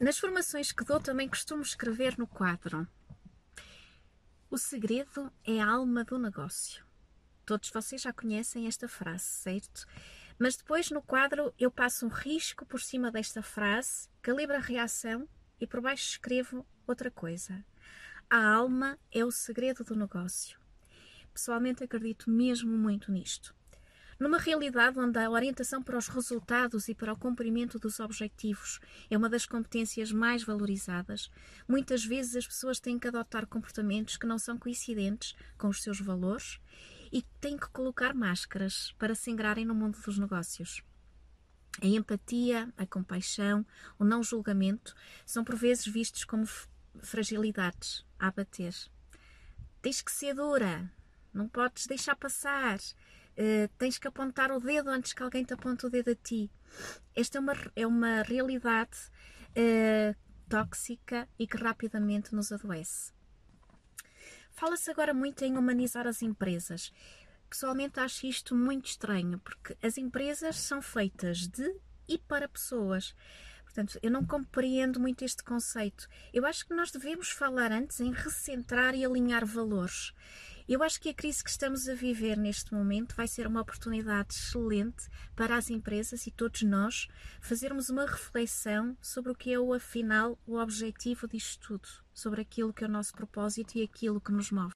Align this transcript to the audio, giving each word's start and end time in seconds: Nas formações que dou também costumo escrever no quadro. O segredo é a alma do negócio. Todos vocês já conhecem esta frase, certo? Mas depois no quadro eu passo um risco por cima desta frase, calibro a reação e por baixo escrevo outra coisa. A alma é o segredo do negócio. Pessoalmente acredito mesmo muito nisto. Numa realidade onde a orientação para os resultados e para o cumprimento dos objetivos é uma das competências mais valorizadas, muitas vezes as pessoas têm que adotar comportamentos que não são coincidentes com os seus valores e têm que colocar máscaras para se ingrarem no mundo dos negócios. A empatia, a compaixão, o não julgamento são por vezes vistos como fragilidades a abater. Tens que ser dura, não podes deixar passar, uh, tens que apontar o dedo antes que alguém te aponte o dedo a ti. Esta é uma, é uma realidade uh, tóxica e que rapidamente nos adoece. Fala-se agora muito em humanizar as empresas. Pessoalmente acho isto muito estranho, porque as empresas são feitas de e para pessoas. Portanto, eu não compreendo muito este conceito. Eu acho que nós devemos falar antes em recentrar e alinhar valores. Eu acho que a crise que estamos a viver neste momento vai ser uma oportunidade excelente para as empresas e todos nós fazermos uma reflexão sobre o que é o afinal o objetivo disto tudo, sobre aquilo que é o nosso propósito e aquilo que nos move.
Nas 0.00 0.16
formações 0.16 0.70
que 0.70 0.84
dou 0.84 1.00
também 1.00 1.28
costumo 1.28 1.60
escrever 1.60 2.16
no 2.16 2.26
quadro. 2.26 2.86
O 4.48 4.56
segredo 4.56 5.32
é 5.44 5.60
a 5.60 5.66
alma 5.66 6.04
do 6.04 6.16
negócio. 6.16 6.86
Todos 7.44 7.68
vocês 7.70 8.02
já 8.02 8.12
conhecem 8.12 8.68
esta 8.68 8.86
frase, 8.86 9.24
certo? 9.24 9.86
Mas 10.38 10.56
depois 10.56 10.88
no 10.92 11.02
quadro 11.02 11.52
eu 11.58 11.68
passo 11.68 12.06
um 12.06 12.08
risco 12.08 12.64
por 12.64 12.80
cima 12.80 13.10
desta 13.10 13.42
frase, 13.42 14.08
calibro 14.22 14.54
a 14.54 14.60
reação 14.60 15.28
e 15.60 15.66
por 15.66 15.80
baixo 15.80 16.10
escrevo 16.10 16.64
outra 16.86 17.10
coisa. 17.10 17.64
A 18.30 18.54
alma 18.54 18.96
é 19.10 19.24
o 19.24 19.32
segredo 19.32 19.82
do 19.82 19.96
negócio. 19.96 20.60
Pessoalmente 21.34 21.82
acredito 21.82 22.30
mesmo 22.30 22.78
muito 22.78 23.10
nisto. 23.10 23.52
Numa 24.18 24.38
realidade 24.38 24.98
onde 24.98 25.16
a 25.16 25.30
orientação 25.30 25.80
para 25.80 25.96
os 25.96 26.08
resultados 26.08 26.88
e 26.88 26.94
para 26.94 27.12
o 27.12 27.18
cumprimento 27.18 27.78
dos 27.78 28.00
objetivos 28.00 28.80
é 29.08 29.16
uma 29.16 29.28
das 29.28 29.46
competências 29.46 30.10
mais 30.10 30.42
valorizadas, 30.42 31.30
muitas 31.68 32.04
vezes 32.04 32.34
as 32.34 32.46
pessoas 32.46 32.80
têm 32.80 32.98
que 32.98 33.06
adotar 33.06 33.46
comportamentos 33.46 34.16
que 34.16 34.26
não 34.26 34.36
são 34.36 34.58
coincidentes 34.58 35.36
com 35.56 35.68
os 35.68 35.84
seus 35.84 36.00
valores 36.00 36.58
e 37.12 37.22
têm 37.40 37.56
que 37.56 37.68
colocar 37.68 38.12
máscaras 38.12 38.92
para 38.98 39.14
se 39.14 39.30
ingrarem 39.30 39.64
no 39.64 39.74
mundo 39.74 39.96
dos 40.00 40.18
negócios. 40.18 40.82
A 41.80 41.86
empatia, 41.86 42.72
a 42.76 42.84
compaixão, 42.84 43.64
o 44.00 44.04
não 44.04 44.20
julgamento 44.20 44.96
são 45.24 45.44
por 45.44 45.54
vezes 45.54 45.86
vistos 45.86 46.24
como 46.24 46.44
fragilidades 47.00 48.04
a 48.18 48.26
abater. 48.26 48.74
Tens 49.80 50.02
que 50.02 50.10
ser 50.10 50.34
dura, 50.34 50.92
não 51.32 51.48
podes 51.48 51.86
deixar 51.86 52.16
passar, 52.16 52.78
uh, 53.38 53.68
tens 53.78 53.98
que 53.98 54.08
apontar 54.08 54.50
o 54.50 54.60
dedo 54.60 54.90
antes 54.90 55.12
que 55.12 55.22
alguém 55.22 55.44
te 55.44 55.54
aponte 55.54 55.86
o 55.86 55.90
dedo 55.90 56.10
a 56.10 56.14
ti. 56.14 56.50
Esta 57.14 57.38
é 57.38 57.40
uma, 57.40 57.54
é 57.76 57.86
uma 57.86 58.22
realidade 58.22 58.98
uh, 59.50 60.14
tóxica 60.48 61.28
e 61.38 61.46
que 61.46 61.56
rapidamente 61.56 62.34
nos 62.34 62.50
adoece. 62.52 63.12
Fala-se 64.50 64.90
agora 64.90 65.14
muito 65.14 65.44
em 65.44 65.56
humanizar 65.56 66.06
as 66.06 66.20
empresas. 66.20 66.92
Pessoalmente 67.48 68.00
acho 68.00 68.26
isto 68.26 68.54
muito 68.54 68.86
estranho, 68.86 69.38
porque 69.38 69.76
as 69.80 69.96
empresas 69.96 70.56
são 70.56 70.82
feitas 70.82 71.46
de 71.46 71.74
e 72.08 72.18
para 72.18 72.48
pessoas. 72.48 73.14
Portanto, 73.62 73.98
eu 74.02 74.10
não 74.10 74.26
compreendo 74.26 74.98
muito 74.98 75.24
este 75.24 75.44
conceito. 75.44 76.08
Eu 76.32 76.44
acho 76.44 76.66
que 76.66 76.74
nós 76.74 76.90
devemos 76.90 77.30
falar 77.30 77.70
antes 77.70 78.00
em 78.00 78.12
recentrar 78.12 78.94
e 78.94 79.04
alinhar 79.04 79.46
valores. 79.46 80.12
Eu 80.68 80.82
acho 80.82 81.00
que 81.00 81.08
a 81.08 81.14
crise 81.14 81.42
que 81.42 81.48
estamos 81.48 81.88
a 81.88 81.94
viver 81.94 82.36
neste 82.36 82.74
momento 82.74 83.16
vai 83.16 83.26
ser 83.26 83.46
uma 83.46 83.62
oportunidade 83.62 84.34
excelente 84.34 85.08
para 85.34 85.56
as 85.56 85.70
empresas 85.70 86.26
e 86.26 86.30
todos 86.30 86.60
nós 86.60 87.08
fazermos 87.40 87.88
uma 87.88 88.04
reflexão 88.04 88.94
sobre 89.00 89.32
o 89.32 89.34
que 89.34 89.50
é 89.50 89.58
o 89.58 89.72
afinal 89.72 90.38
o 90.46 90.58
objetivo 90.58 91.26
disto 91.26 91.68
tudo, 91.68 91.88
sobre 92.12 92.42
aquilo 92.42 92.74
que 92.74 92.84
é 92.84 92.86
o 92.86 92.90
nosso 92.90 93.14
propósito 93.14 93.78
e 93.78 93.82
aquilo 93.82 94.20
que 94.20 94.30
nos 94.30 94.50
move. 94.50 94.74